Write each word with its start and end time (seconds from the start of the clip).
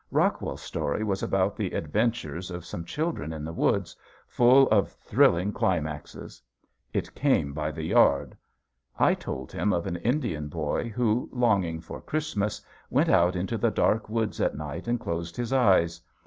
Rockwell's 0.09 0.63
story 0.63 1.03
was 1.03 1.21
about 1.21 1.55
the 1.55 1.73
adventures 1.73 2.49
of 2.49 2.65
some 2.65 2.85
children 2.85 3.31
in 3.31 3.45
the 3.45 3.53
woods, 3.53 3.95
full 4.25 4.67
of 4.69 4.89
thrilling 4.91 5.53
climaxes. 5.53 6.41
It 6.91 7.13
came 7.13 7.53
by 7.53 7.69
the 7.69 7.83
yard. 7.83 8.35
I 8.97 9.13
told 9.13 9.51
him 9.51 9.71
of 9.71 9.85
an 9.85 9.97
Indian 9.97 10.47
boy 10.47 10.89
who, 10.89 11.29
longing 11.31 11.81
for 11.81 12.01
Christmas, 12.01 12.63
went 12.89 13.09
out 13.09 13.35
into 13.35 13.59
the 13.59 13.69
dark 13.69 14.09
woods 14.09 14.41
at 14.41 14.57
night 14.57 14.87
and 14.87 14.99
closed 14.99 15.37
his 15.37 15.53
eyes. 15.53 16.01